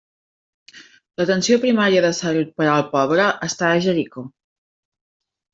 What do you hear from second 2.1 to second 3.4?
salut per al poble